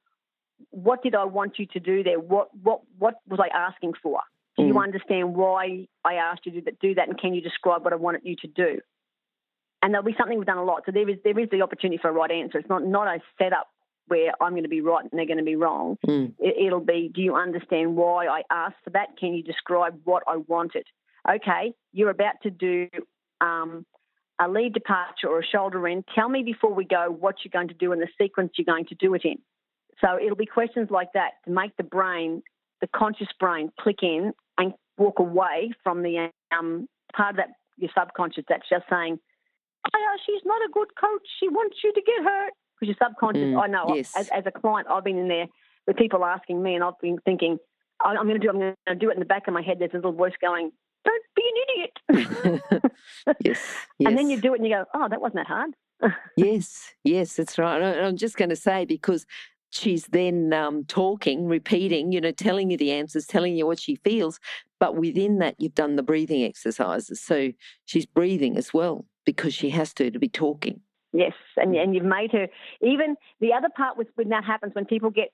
[0.70, 2.18] what did I want you to do there?
[2.20, 4.20] What what what was I asking for?
[4.58, 4.82] Do you Mm.
[4.84, 7.92] understand why I asked you to do that, do that, and can you describe what
[7.94, 8.80] I wanted you to do?
[9.82, 10.82] And there'll be something we've done a lot.
[10.86, 12.58] So there is there is the opportunity for a right answer.
[12.58, 13.68] It's not not a setup
[14.08, 15.96] where I'm going to be right and they're going to be wrong.
[16.06, 19.16] Mm, It, it'll be, do you understand why I asked for that?
[19.18, 20.86] Can you describe what I wanted?
[21.28, 22.88] Okay, you're about to do
[23.40, 23.86] um,
[24.40, 26.04] a lead departure or a shoulder in.
[26.14, 28.86] Tell me before we go what you're going to do and the sequence you're going
[28.86, 29.38] to do it in.
[30.04, 32.42] So it'll be questions like that to make the brain,
[32.80, 36.86] the conscious brain, click in and walk away from the um,
[37.16, 39.18] part of that your subconscious that's just saying,
[39.94, 41.22] "Oh, she's not a good coach.
[41.40, 44.12] She wants you to get hurt." Because your subconscious, Mm, I know, yes.
[44.16, 45.46] as, as a client, I've been in there
[45.86, 47.58] with people asking me, and I've been thinking,
[48.00, 49.62] "I- "I'm going to do, I'm going to do it." In the back of my
[49.62, 50.72] head, there's a little voice going,
[51.04, 52.62] "Don't be an idiot."
[53.40, 53.76] yes, yes.
[54.06, 55.70] And then you do it, and you go, "Oh, that wasn't that hard."
[56.36, 57.80] Yes, yes, that's right.
[57.80, 59.24] And I'm just going to say because
[59.72, 63.96] she's then um, talking, repeating, you know, telling you the answers, telling you what she
[63.96, 64.38] feels.
[64.78, 67.20] But within that, you've done the breathing exercises.
[67.20, 67.52] So
[67.84, 70.80] she's breathing as well because she has to to be talking.
[71.12, 72.48] Yes, and and you've made her.
[72.80, 75.28] Even the other part with when that happens, when people get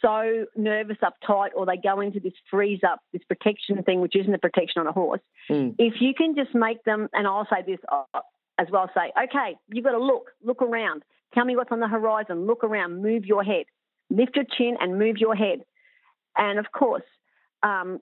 [0.00, 4.32] so nervous, uptight, or they go into this freeze up, this protection thing, which isn't
[4.32, 5.20] a protection on a horse.
[5.50, 5.74] Mm.
[5.78, 8.20] If you can just make them, and I'll say this uh,
[8.58, 8.88] as well.
[8.94, 11.02] Say, okay, you've got to look, look around.
[11.34, 12.46] Tell me what's on the horizon.
[12.46, 13.02] Look around.
[13.02, 13.64] Move your head.
[14.10, 15.60] Lift your chin and move your head.
[16.36, 17.04] And of course,
[17.62, 18.00] um,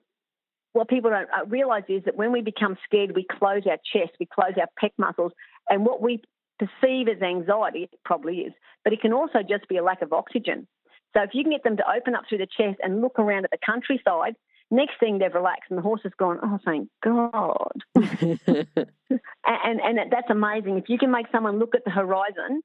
[0.73, 4.13] what people don't uh, realize is that when we become scared, we close our chest,
[4.19, 5.31] we close our pec muscles,
[5.69, 6.21] and what we
[6.59, 10.13] perceive as anxiety, it probably is, but it can also just be a lack of
[10.13, 10.67] oxygen.
[11.15, 13.45] So if you can get them to open up through the chest and look around
[13.45, 14.35] at the countryside,
[14.71, 17.83] next thing they've relaxed and the horse has gone, oh, thank God.
[19.45, 20.77] And, and, and that's amazing.
[20.77, 22.61] If you can make someone look at the horizon,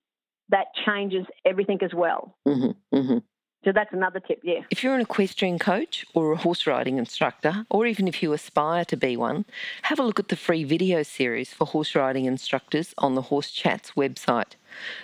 [0.50, 2.36] that changes everything as well.
[2.46, 3.22] Mhm, mhm.
[3.64, 4.60] So that's another tip, yeah.
[4.70, 8.84] If you're an equestrian coach or a horse riding instructor, or even if you aspire
[8.84, 9.44] to be one,
[9.82, 13.50] have a look at the free video series for horse riding instructors on the Horse
[13.50, 14.52] Chats website.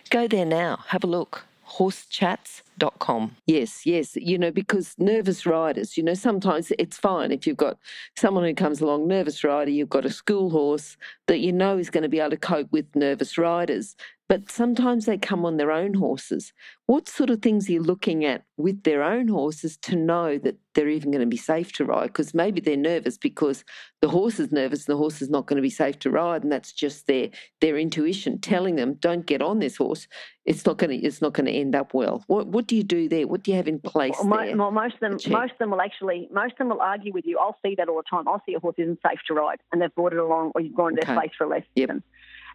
[0.08, 1.46] Go there now, have a look.
[1.66, 3.36] Horsechats.com.
[3.46, 7.78] Yes, yes, you know, because nervous riders, you know, sometimes it's fine if you've got
[8.16, 11.90] someone who comes along, nervous rider, you've got a school horse that you know is
[11.90, 13.96] going to be able to cope with nervous riders.
[14.28, 16.52] But sometimes they come on their own horses.
[16.86, 20.56] What sort of things are you looking at with their own horses to know that
[20.74, 22.06] they're even going to be safe to ride?
[22.06, 23.64] Because maybe they're nervous because
[24.00, 26.42] the horse is nervous and the horse is not going to be safe to ride,
[26.42, 27.28] and that's just their
[27.60, 30.08] their intuition telling them, "Don't get on this horse.
[30.46, 32.82] It's not going to it's not going to end up well." What what do you
[32.82, 33.26] do there?
[33.26, 34.56] What do you have in place well, there?
[34.56, 37.26] Well, most of them most of them will actually most of them will argue with
[37.26, 37.38] you.
[37.38, 38.26] I'll see that all the time.
[38.26, 40.74] I'll see a horse isn't safe to ride, and they've brought it along, or you've
[40.74, 41.20] gone to their Okay.
[41.20, 41.68] place for a lesson.
[41.74, 41.90] Yep.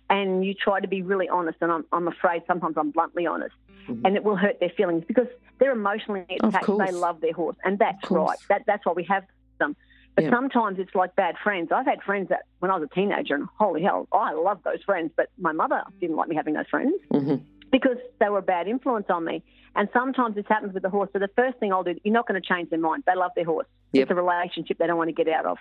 [0.09, 3.53] And you try to be really honest, and I'm, I'm afraid sometimes I'm bluntly honest,
[3.87, 4.01] Mhm.
[4.05, 5.27] and it will hurt their feelings because
[5.59, 6.65] they're emotionally attached.
[6.67, 8.37] They love their horse, and that's right.
[8.49, 9.23] That, that's why we have
[9.59, 9.75] them.
[10.15, 10.31] But Yeah.
[10.31, 11.71] sometimes it's like bad friends.
[11.71, 14.81] I've had friends that when I was a teenager, and holy hell, I loved those
[14.83, 17.41] friends, but my mother didn't like me having those friends Mhm.
[17.71, 19.43] because they were a bad influence on me.
[19.75, 21.09] And sometimes this happens with the horse.
[21.13, 23.03] So the first thing I'll do, you're not going to change their mind.
[23.05, 23.67] They love their horse.
[23.93, 24.01] Yep.
[24.03, 25.59] It's a relationship they don't want to get out of.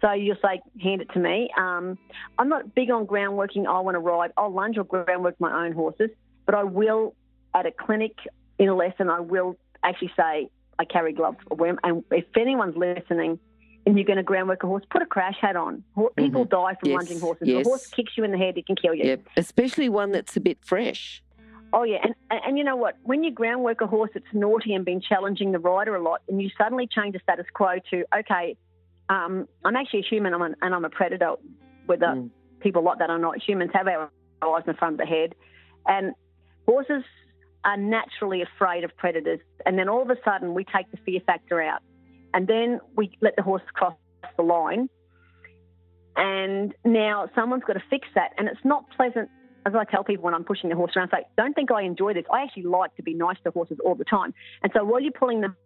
[0.00, 1.50] So you'll say, hand it to me.
[1.58, 1.98] Um,
[2.38, 3.66] I'm not big on ground working.
[3.66, 4.32] I want to ride.
[4.36, 6.10] I'll lunge or ground work my own horses,
[6.46, 7.14] but I will
[7.54, 8.16] at a clinic
[8.58, 9.10] in a lesson.
[9.10, 11.38] I will actually say I carry gloves.
[11.50, 11.78] or wear 'em.
[11.84, 13.38] And if anyone's listening,
[13.86, 15.82] and you're going to ground work a horse, put a crash hat on.
[15.96, 16.86] Ho- People die from Mm-hmm.
[16.90, 17.48] Yes, lunging horses.
[17.48, 17.60] yes.
[17.60, 19.04] If a horse kicks you in the head, it can kill you.
[19.04, 19.20] Yep.
[19.36, 21.22] Especially one that's a bit fresh.
[21.72, 22.96] Oh yeah, and, and and you know what?
[23.04, 26.42] When you groundwork a horse that's naughty and been challenging the rider a lot, and
[26.42, 28.56] you suddenly change the status quo to okay,
[29.10, 31.34] um, I'm actually a human, I'm an, and I'm a predator.
[31.86, 32.30] Whether Mm.
[32.60, 34.10] people like that or not, humans have our
[34.42, 35.34] eyes in the front of the head,
[35.86, 36.14] and
[36.66, 37.02] horses
[37.64, 39.40] are naturally afraid of predators.
[39.66, 41.80] And then all of a sudden, we take the fear factor out,
[42.32, 43.94] and then we let the horse cross
[44.36, 44.88] the line.
[46.16, 49.28] And now someone's got to fix that, and it's not pleasant
[49.66, 51.82] as I tell people when I'm pushing the horse around, I say, don't think I
[51.82, 52.24] enjoy this.
[52.32, 54.32] I actually like to be nice to horses all the time.
[54.62, 55.56] And so while you're pulling them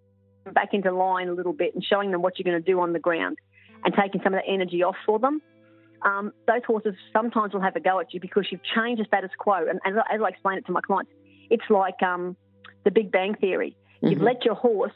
[0.52, 2.92] back into line a little bit and showing them what you're going to do on
[2.92, 3.38] the ground
[3.85, 5.40] and taking some of that energy off for them,
[6.02, 9.30] um, those horses sometimes will have a go at you because you've changed the status
[9.38, 9.66] quo.
[9.68, 11.11] And, and as I explain it to my clients,
[11.50, 12.37] it's like um,
[12.85, 13.76] the Big Bang Theory.
[14.02, 14.24] You've Mhm.
[14.24, 14.92] let your horse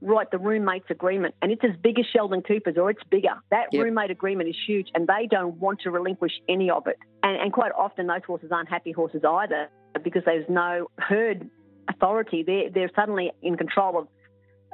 [0.00, 3.34] write the roommate's agreement, and it's as big as Sheldon Cooper's, or it's bigger.
[3.50, 3.84] That Yep.
[3.84, 6.96] roommate agreement is huge, and they don't want to relinquish any of it.
[7.22, 9.68] And, and quite often, those horses aren't happy horses either
[10.02, 11.48] because there's no herd
[11.88, 12.42] authority.
[12.42, 14.08] They're, they're suddenly in control of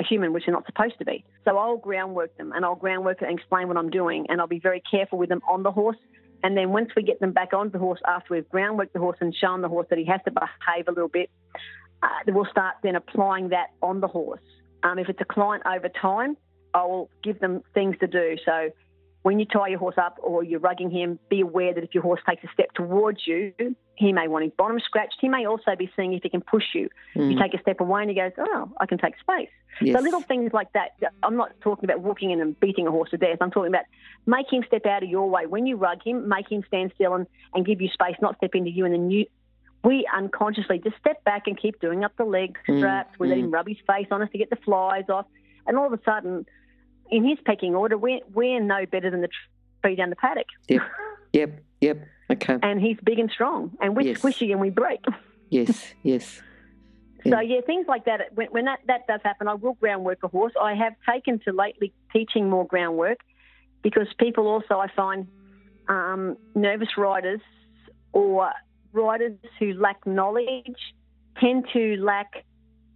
[0.00, 1.24] a human, which they're not supposed to be.
[1.44, 4.61] So I'll groundwork them, and I'll groundwork and explain what I'm doing, and I'll be
[4.61, 5.96] very careful with them on the horse.
[6.42, 9.18] And then once we get them back on the horse after we've groundworked the horse
[9.20, 11.30] and shown the horse that he has to behave a little bit,
[12.02, 14.40] uh, we'll start then applying that on the horse.
[14.84, 16.37] Um, if it's a client over time,
[16.74, 18.37] I'll give them things to do.
[18.44, 18.70] So
[19.22, 22.02] when you tie your horse up or you're rugging him, be aware that if your
[22.02, 23.52] horse takes a step towards you,
[23.96, 25.16] he may want his bottom scratched.
[25.20, 26.88] He may also be seeing if he can push you.
[27.14, 27.40] You Mm.
[27.42, 29.48] take a step away and he goes, oh, I can take space.
[29.81, 29.96] Yes.
[29.96, 30.92] So little things like that.
[31.24, 33.38] I'm not talking about walking in and beating a horse to death.
[33.40, 33.85] I'm talking about
[34.26, 35.46] make him step out of your way.
[35.46, 38.54] When you rug him, make him stand still and, and give you space, not step
[38.54, 38.85] into you.
[38.85, 39.26] And then you,
[39.85, 43.18] we unconsciously just step back and keep doing up the leg Mm, straps.
[43.18, 45.26] We let him rub his face on us to get the flies off.
[45.66, 46.46] And all of a sudden,
[47.11, 49.29] in his pecking order, we're, we're no better than the
[49.83, 50.47] tree down the paddock.
[50.68, 50.83] Yep.
[51.33, 51.62] Yep.
[51.81, 52.07] Yep.
[52.31, 52.59] Okay.
[52.62, 53.73] And he's big and strong.
[53.81, 54.21] And we're Yes.
[54.21, 55.01] squishy and we break.
[55.51, 55.94] Yes.
[56.03, 56.42] Yes.
[57.29, 58.21] So yeah, things like that.
[58.37, 60.53] When, when that, that does happen, I will groundwork a horse.
[60.59, 63.18] I have taken to lately teaching more groundwork
[63.83, 65.27] because people also I find
[65.88, 67.40] um, nervous riders
[68.12, 68.51] or
[68.92, 70.79] riders who lack knowledge
[71.40, 72.44] tend to lack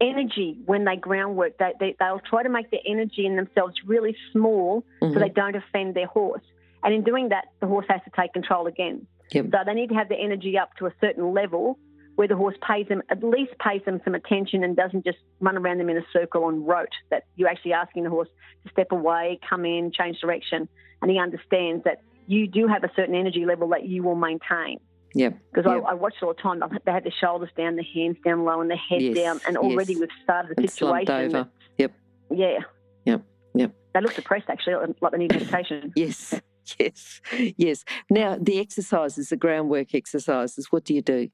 [0.03, 1.57] energy when they groundwork.
[1.59, 5.15] They, they they'll try to make their energy in themselves really small Mhm.
[5.15, 6.43] so they don't offend their horse.
[6.85, 9.07] And in doing that, the horse has to take control again.
[9.31, 9.47] Yep.
[9.53, 11.79] So they need to have the energy up to a certain level
[12.17, 15.57] where the horse pays them, at least pays them some attention and doesn't just run
[15.57, 16.93] around them in a circle on rote.
[17.11, 18.29] That you're actually asking the horse
[18.65, 20.69] to step away, come in, change direction.
[21.01, 24.79] And he understands that you do have a certain energy level that you will maintain.
[25.15, 25.39] Yep.
[25.53, 25.85] Because Yep.
[25.87, 28.61] I, I watched all the time, they had the shoulders down, the hands down low,
[28.61, 29.41] and the head Yes, down.
[29.47, 30.01] And already yes.
[30.01, 31.37] we've started a And slumped situation.
[31.37, 31.45] over.
[31.45, 31.93] that- Yep.
[32.31, 32.59] yeah.
[33.05, 33.23] Yep.
[33.55, 33.75] Yep.
[33.95, 35.93] They look depressed, actually, like they need medication.
[35.97, 36.41] Yes.
[36.79, 37.21] Yes.
[37.57, 37.85] Yes.
[38.09, 41.29] Now, the exercises, the groundwork exercises, what do you do?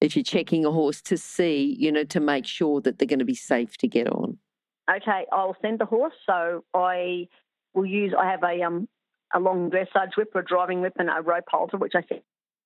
[0.00, 3.20] If you're checking a horse to see, you know, to make sure that they're going
[3.20, 4.36] to be safe to get on.
[4.90, 6.12] Okay, I'll send the horse.
[6.26, 7.28] So I
[7.72, 8.12] will use.
[8.18, 8.86] I have a um
[9.32, 12.02] a long dressage whip, or a driving whip, and a rope halter, which I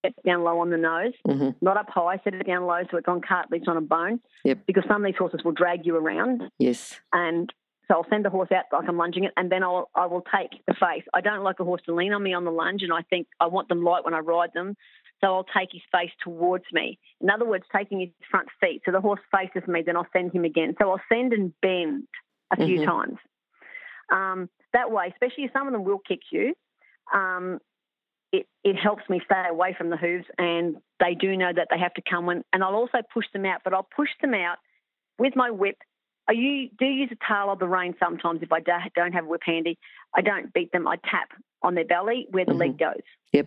[0.04, 2.20] set down low on the nose, hmm not up high.
[2.24, 4.20] Set it down low so it's on cartilage on a bone.
[4.44, 4.58] Yep.
[4.66, 7.00] Because some of these horses will drag you around, Yes.
[7.12, 7.52] and
[7.88, 10.22] so I'll send the horse out like I'm lunging it, and then I'll I will
[10.22, 11.04] take the face.
[11.14, 13.26] I don't like a horse to lean on me on the lunge, and I think
[13.40, 14.76] I want them light when I ride them.
[15.20, 16.96] So I'll take his face towards me.
[17.20, 18.82] In other words, taking his front feet.
[18.86, 20.76] So the horse faces me, then I'll send him again.
[20.80, 22.06] So I'll send and bend
[22.52, 22.84] a few Mhm.
[22.86, 23.18] times.
[24.12, 26.54] Um, that way, especially if some of them will kick you,
[27.12, 27.58] um,
[28.32, 31.78] it, it helps me stay away from the hooves, and they do know that they
[31.78, 32.42] have to come in.
[32.52, 34.58] And I'll also push them out, but I'll push them out
[35.18, 35.76] with my whip.
[36.28, 39.40] I do use a tail of the rein sometimes if I don't have a whip
[39.44, 39.78] handy.
[40.14, 40.86] I don't beat them.
[40.86, 41.28] I tap
[41.62, 42.60] on their belly where the mm-hmm.
[42.60, 43.02] leg goes.
[43.32, 43.46] Yep.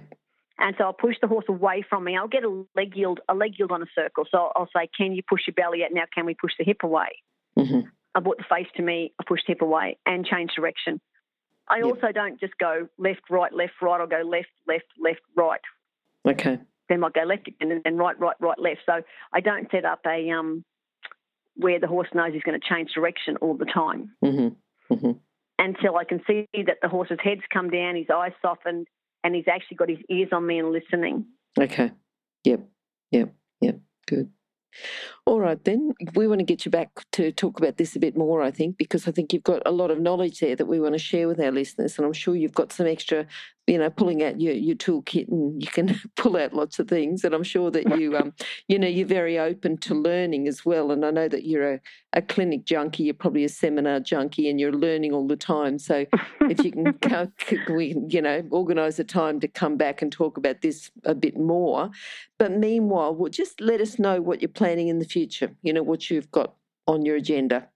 [0.57, 2.17] And so I'll push the horse away from me.
[2.17, 4.25] I'll get a leg yield, a leg yield on a circle.
[4.29, 6.03] So I'll say, "Can you push your belly out now?
[6.13, 7.21] Can we push the hip away?"
[7.57, 7.87] Mm-hmm.
[8.13, 9.13] I brought the face to me.
[9.19, 10.99] I pushed the hip away and change direction.
[11.71, 11.85] I yep.
[11.85, 14.01] also don't just go left, right, left, right.
[14.01, 15.61] I'll go left, left, left, right.
[16.27, 16.59] Okay.
[16.89, 18.81] Then I'll go left again and then right, right, right, left.
[18.85, 19.01] So
[19.33, 20.65] I don't set up a um
[21.55, 24.11] where the horse knows he's going to change direction all the time.
[24.23, 24.93] Mm-hmm.
[24.93, 25.11] Mm-hmm.
[25.59, 28.87] Until I can see that the horse's head's come down, his eyes softened,
[29.23, 31.25] and he's actually got his ears on me and listening.
[31.59, 31.91] Okay.
[32.43, 32.67] Yep.
[33.11, 33.33] Yep.
[33.61, 33.79] Yep.
[34.07, 34.31] Good.
[35.25, 38.17] All right, then we want to get you back to talk about this a bit
[38.17, 40.79] more, I think, because I think you've got a lot of knowledge there that we
[40.79, 41.97] want to share with our listeners.
[41.97, 43.27] And I'm sure you've got some extra,
[43.67, 47.23] you know, pulling out your, your toolkit and you can pull out lots of things.
[47.23, 48.33] And I'm sure that you, um,
[48.67, 50.91] you know, you're very open to learning as well.
[50.91, 51.79] And I know that you're a,
[52.13, 55.77] a clinic junkie, you're probably a seminar junkie and you're learning all the time.
[55.77, 56.05] So
[56.41, 57.31] if you can,
[57.75, 61.37] we, you know, organise a time to come back and talk about this a bit
[61.37, 61.91] more.
[62.39, 65.83] But meanwhile, well, just let us know what you're planning in the future, you know,
[65.83, 66.55] what you've got
[66.87, 67.69] on your agenda.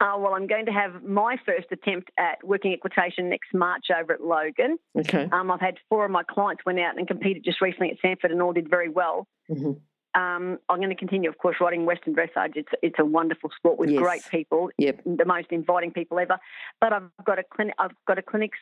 [0.00, 4.12] Uh, well, I'm going to have my first attempt at working equitation next March over
[4.12, 4.76] at Logan.
[4.98, 5.28] Okay.
[5.32, 8.32] Um, I've had four of my clients went out and competed just recently at Samford
[8.32, 9.26] and all did very well.
[9.48, 9.72] Mm-hmm.
[10.20, 12.52] Um, I'm going to continue, of course, riding Western dressage.
[12.54, 14.00] It's it's a wonderful sport with yes.
[14.00, 15.00] great people, yep.
[15.04, 16.38] the most inviting people ever.
[16.80, 17.74] But I've got a clinic.
[17.78, 18.52] I've got a clinic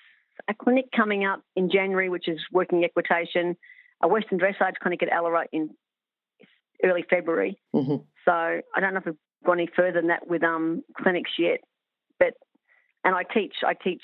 [0.48, 3.56] a clinic coming up in January, which is working equitation
[4.02, 5.70] a Western dressage clinic at Alarote in
[6.84, 7.58] early February.
[7.74, 7.96] Mm-hmm.
[8.24, 11.60] So I don't know if we've gone any further than that with um, clinics yet,
[12.18, 12.34] but
[13.04, 13.54] and I teach.
[13.66, 14.02] I teach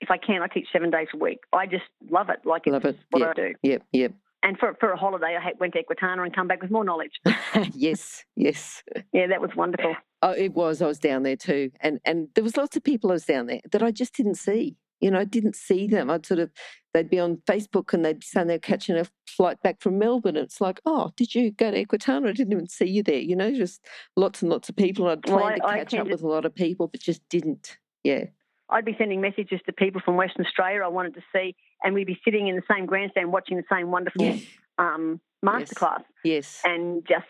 [0.00, 0.42] if I can.
[0.42, 1.38] I teach seven days a week.
[1.52, 2.40] I just love it.
[2.44, 2.98] Like love it.
[3.10, 3.30] What yep.
[3.30, 3.54] I do.
[3.62, 3.82] Yep.
[3.92, 4.12] Yep.
[4.42, 7.12] And for for a holiday, I went to Equitana and come back with more knowledge.
[7.72, 8.24] yes.
[8.36, 8.82] Yes.
[9.12, 9.96] Yeah, that was wonderful.
[10.22, 10.80] Oh, it was.
[10.80, 13.46] I was down there too, and and there was lots of people I was down
[13.46, 16.10] there that I just didn't see you know, I didn't see them.
[16.10, 16.50] I'd sort of,
[16.92, 20.36] they'd be on Facebook and they'd be saying they're catching a flight back from Melbourne.
[20.36, 22.28] And it's like, oh, did you go to Equitana?
[22.28, 23.18] I didn't even see you there.
[23.18, 23.84] You know, just
[24.16, 25.08] lots and lots of people.
[25.08, 27.78] I'd planned well, to catch up with a lot of people, but just didn't.
[28.02, 28.24] Yeah.
[28.70, 32.06] I'd be sending messages to people from Western Australia I wanted to see, and we'd
[32.06, 34.38] be sitting in the same grandstand watching the same wonderful yeah.
[34.78, 36.02] um, masterclass.
[36.22, 36.60] Yes.
[36.62, 36.62] yes.
[36.64, 37.24] And just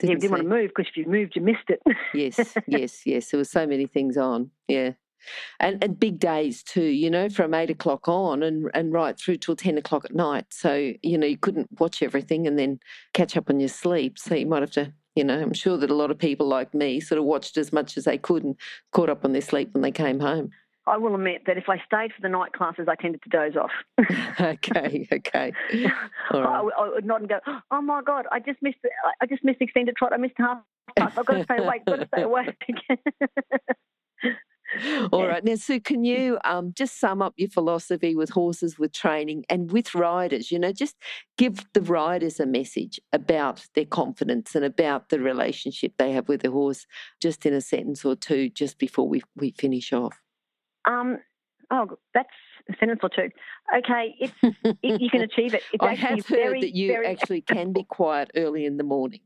[0.00, 1.80] didn't, you didn't want to move because if you moved, you missed it.
[2.14, 3.30] yes, yes, yes.
[3.30, 4.50] There were so many things on.
[4.66, 4.92] Yeah
[5.60, 9.36] and, and big days too, you know, from eight o'clock on and, and right through
[9.36, 10.46] till 10 o'clock at night.
[10.50, 12.78] So, you know, you couldn't watch everything and then
[13.12, 14.18] catch up on your sleep.
[14.18, 16.74] So you might have to, you know, I'm sure that a lot of people like
[16.74, 18.56] me sort of watched as much as they could and
[18.92, 20.50] caught up on their sleep when they came home.
[20.88, 23.56] I will admit that if I stayed for the night classes, I tended to doze
[23.56, 23.72] off.
[24.40, 25.52] okay, okay.
[26.30, 26.72] All right.
[26.78, 27.40] I, I, would not and go,
[27.72, 28.78] oh my god, I just missed,
[29.20, 30.12] I just missed extended trot.
[30.12, 30.58] I missed half.
[30.96, 31.82] I've got to stay awake.
[31.86, 32.54] I've got to stay awake.
[35.12, 35.44] All right.
[35.44, 39.70] Now, Sue, can you um, just sum up your philosophy with horses, with training, and
[39.70, 40.50] with riders?
[40.50, 40.96] You know, just
[41.36, 46.42] give the riders a message about their confidence and about the relationship they have with
[46.42, 46.86] the horse,
[47.20, 50.20] just in a sentence or two, just before we, we finish off.
[50.84, 51.18] Um,
[51.70, 52.28] oh, that's
[52.68, 53.30] a sentence or two.
[53.76, 55.62] Okay, it's it, you can achieve it.
[55.72, 57.06] It's I have heard very, that you very...
[57.06, 59.20] actually can be quiet early in the morning.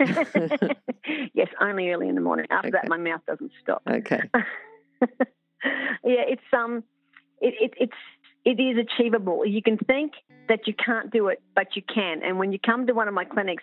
[0.00, 2.46] yes, only early in the morning.
[2.50, 2.78] After okay.
[2.82, 3.82] that, my mouth doesn't stop.
[3.88, 4.22] Okay.
[6.04, 6.84] yeah, it's um,
[7.40, 7.92] it, it, it's
[8.44, 9.44] it is achievable.
[9.44, 10.12] You can think
[10.48, 12.22] that you can't do it, but you can.
[12.24, 13.62] And when you come to one of my clinics,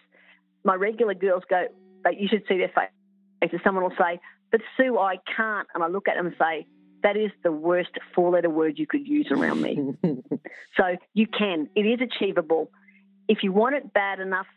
[0.64, 1.66] my regular girls go,
[2.04, 2.72] but you should see their
[3.42, 3.60] faces.
[3.64, 4.20] Someone will say,
[4.52, 6.68] "But Sue, I can't," and I look at them and say,
[7.04, 9.94] "That is the worst four-letter word you could use around me."
[10.78, 11.70] so you can.
[11.76, 12.72] It is achievable.
[13.28, 14.48] If you want it bad enough,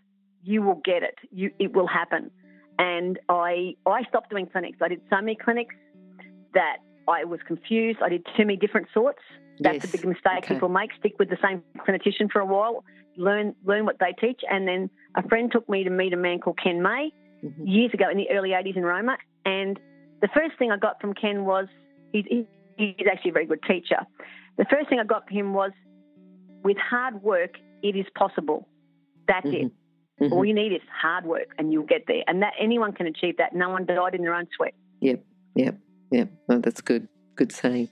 [0.42, 1.16] you will get it.
[1.30, 2.30] You, it will happen.
[2.78, 4.78] And I, I stopped doing clinics.
[4.80, 5.74] I did so many clinics
[6.54, 7.98] that I was confused.
[8.02, 9.20] I did too many different sorts.
[9.60, 9.84] That's yes.
[9.84, 10.54] a big mistake okay.
[10.54, 10.90] people make.
[10.98, 12.84] Stick with the same clinician for a while,
[13.16, 14.40] learn learn what they teach.
[14.48, 17.12] And then a friend took me to meet a man called Ken May
[17.44, 17.66] mm-hmm.
[17.66, 19.18] years ago in the early 80s in Roma.
[19.44, 19.78] And
[20.22, 21.66] the first thing I got from Ken was
[22.12, 22.24] he's,
[22.76, 24.06] he's actually a very good teacher.
[24.56, 25.72] The first thing I got from him was
[26.62, 28.68] with hard work, it is possible.
[29.26, 29.66] That's mm-hmm.
[29.66, 29.72] it.
[30.20, 30.32] Mm-hmm.
[30.34, 32.22] All you need is hard work and you'll get there.
[32.26, 33.54] And that anyone can achieve that.
[33.54, 34.74] No one died in their own sweat.
[35.00, 35.24] Yep,
[35.54, 35.78] yep.
[36.10, 37.08] Yeah, well, that's good.
[37.36, 37.88] Good saying.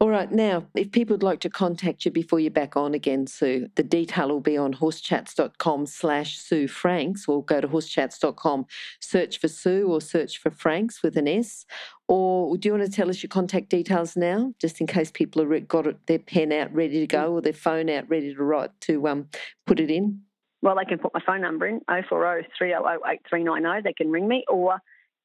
[0.00, 3.26] All right, now, if people would like to contact you before you're back on again,
[3.26, 8.66] Sue, the detail will be on horsechats.com slash Sue Franks, or go to horsechats.com,
[9.00, 11.66] search for Sue or search for Franks with an S.
[12.06, 15.44] Or do you want to tell us your contact details now, just in case people
[15.44, 18.70] have got their pen out ready to go or their phone out ready to write
[18.82, 19.28] to um,
[19.66, 20.20] put it in?
[20.62, 23.82] Well, they can put my phone number in, 040 300 8390.
[23.82, 24.80] They can ring me, or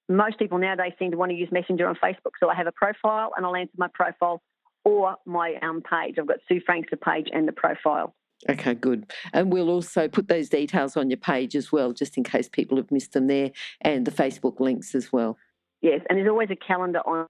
[0.10, 2.32] most people nowadays seem to want to use Messenger on Facebook.
[2.39, 4.41] So I have a profile and I'll answer my profile
[4.84, 6.16] or my um, page.
[6.20, 8.14] I've got Sue Franks, the page and the profile.
[8.49, 9.12] Okay, good.
[9.32, 12.78] And we'll also put those details on your page as well, just in case people
[12.78, 15.38] have missed them there, and the Facebook links as well.
[15.82, 17.28] Yes, and there's always a calendar on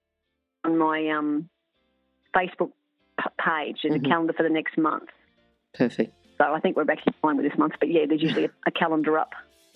[0.64, 1.48] on my um,
[2.34, 2.72] Facebook
[3.38, 3.78] page.
[3.82, 4.06] There's mm-hmm.
[4.06, 5.10] a calendar for the next month.
[5.74, 6.12] Perfect.
[6.38, 8.70] So I think we're actually fine with this month, but yeah, there's usually a, a
[8.70, 9.32] calendar up.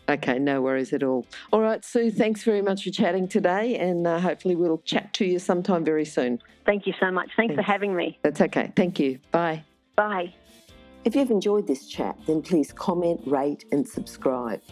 [0.08, 1.26] Okay, no worries at all.
[1.52, 5.24] All right, Sue, thanks very much for chatting today, and uh, hopefully we'll chat to
[5.26, 6.40] you sometime very soon.
[6.64, 7.28] Thank you so much.
[7.36, 8.18] Thanks, thanks, for having me.
[8.22, 8.72] That's okay.
[8.74, 9.18] Thank you.
[9.32, 9.64] Bye.
[9.96, 10.32] Bye.
[11.04, 14.62] If you've enjoyed this chat, then please comment, rate, and subscribe.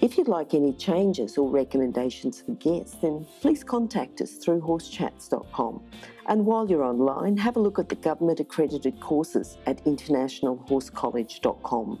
[0.00, 5.80] If you'd like any changes or recommendations for guests, then please contact us through horsechats.com.
[6.26, 12.00] And while you're online, have a look at the government accredited courses at internationalhorsecollege.com